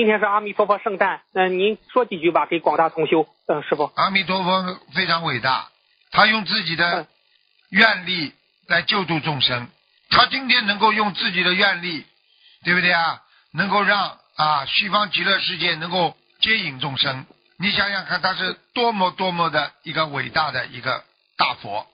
[0.00, 3.92] 今天是阿弥陀佛圣诞，嗯、您说几句吧，给广大同修，嗯、师傅。
[3.96, 5.68] 阿弥陀佛非常伟大，
[6.10, 7.06] 他用自己的嗯
[7.68, 8.32] 愿力
[8.66, 9.68] 来救度众生。
[10.08, 12.06] 他今天能够用自己的愿力，
[12.64, 13.20] 对不对啊？
[13.52, 17.26] 能够让啊西方极乐世界能够接引众生。
[17.58, 21.04] 你想想看，他是多么多么的一个伟大的一个
[21.36, 21.86] 大佛，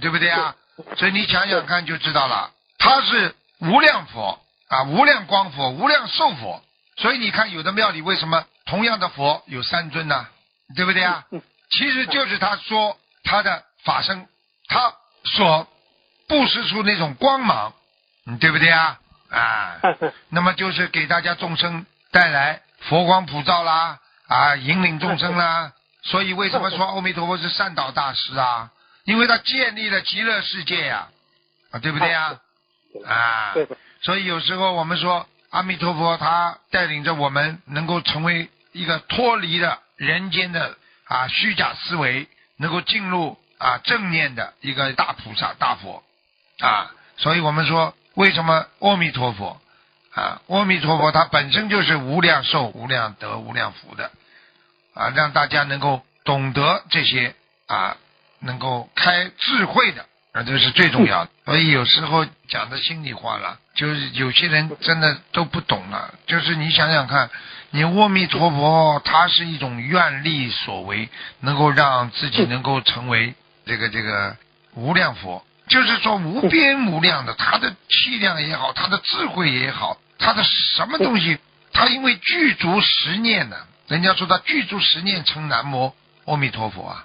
[0.00, 0.56] 对不对啊？
[0.96, 6.60] 所以你想想看就知道了，他是无量佛啊，无量光佛，无量寿佛。
[7.02, 10.28] 所以你看，有的庙里为什么同样的佛有三尊呢？
[10.76, 11.26] 对不对啊？
[11.32, 14.28] 嗯 其实就是他说他的法身，
[14.68, 15.66] 他所
[16.28, 17.74] 布施出那种光芒，
[18.26, 19.00] 嗯，对不对啊？
[19.30, 19.80] 啊，
[20.30, 23.98] 那么就是给大家众生带来佛光普照啦，
[24.28, 25.72] 啊，引领众生啦。
[26.04, 28.70] 所以为什么说阿弥陀佛是善导大师啊？
[29.04, 31.08] 因为他建立了极乐世界呀、
[31.72, 32.38] 啊，对不对呀、
[33.06, 33.54] 啊？
[34.02, 46.02] 所以有时候我们说阿弥陀佛他带领着我们能够成为一个脱离了人间的啊虚假思维，能够进入啊正念的一个大菩萨大佛
[46.60, 46.90] 啊。
[47.18, 49.60] 所以我们说为什么阿弥陀佛
[50.14, 54.10] 啊阿弥陀佛它本身就是无量寿、无量德、无量福的
[54.94, 57.34] 啊，让大家能够懂得这些
[57.66, 57.98] 啊，
[58.38, 60.06] 能够开智慧的。
[60.32, 61.30] 啊，这是最重要的。
[61.44, 66.14] 所以有时候讲的心里话了，就是有些人真的都不懂了。
[66.26, 67.28] 就是你想想看，
[67.70, 73.34] 你阿弥陀佛，他是一种愿力所为，能够让自己能够成为
[73.66, 74.34] 这个这个
[74.74, 81.36] 无量佛，就是说无边无量的，他的气量也好，他的智慧也好，他的什么东西，
[81.74, 87.04] 他因为具足十念呢，人家说他具足十念成南无阿弥陀佛啊，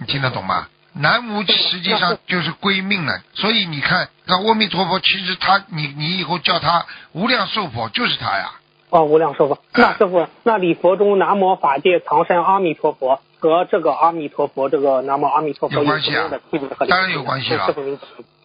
[0.00, 0.66] 你听得懂吗？
[0.98, 8.52] 南无实际上就是归命了，所以你看，那阿弥陀佛，其实他，你你以后叫他无量寿佛，就是他呀。
[8.88, 9.58] 哦，无量寿佛。
[9.74, 16.30] 那师傅，那礼佛中南无法界藏身阿弥陀佛和这个阿弥陀佛这个南无阿弥陀佛有关系啊
[16.88, 17.74] 当然有关系了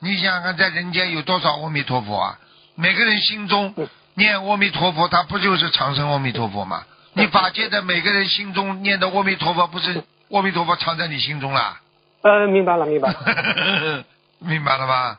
[0.00, 2.38] 你想想看，在人间有多少阿弥陀佛啊？
[2.74, 6.82] 每个人心中嗯念阿弥陀佛，他不就是长生阿弥陀佛吗？
[7.14, 11.78] 你法界的每个人心中念的阿弥陀佛，不是阿弥陀佛藏在你心中了？
[12.24, 13.18] 呃，明白了，明白了，
[14.40, 15.18] 明白了吗？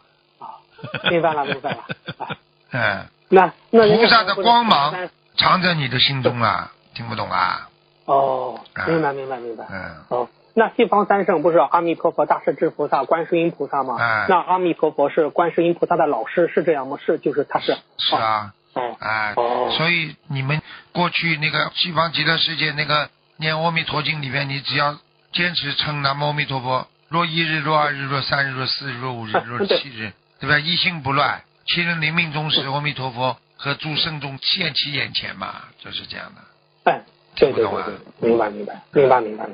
[1.11, 1.77] 明白了，明白了。
[2.17, 2.35] 啊
[2.71, 4.93] 嗯， 那那菩萨的光芒
[5.37, 7.69] 藏在你的心中啊，听不懂啊？
[8.05, 9.65] 哦，啊明白，明白，明白。
[9.69, 13.97] 嗯，哦，那西方三圣不是阿弥陀佛、大势至菩萨、观世音菩萨吗？
[13.99, 16.97] 哎那阿弥陀佛是观世音菩萨的老师，是这样吗？
[17.05, 17.77] 是，就是他是。
[17.99, 18.51] 是啊。
[18.73, 18.95] 哦。
[18.99, 20.59] 哎，哦所以你们
[20.91, 24.97] 过去那个西方极乐世界那个念阿弥陀经里面，你只要
[25.31, 30.59] 坚持称南无阿弥陀佛，若一日、若二日、若三日、若四日、若五日、若七日，对吧？
[30.59, 36.91] 一心不乱，七人临命终时，阿弥陀佛和诸圣众现其眼前嘛，就是这样的。
[36.91, 37.01] 哎，
[37.37, 39.43] 对对听不懂啊对对，明白明白明白明白。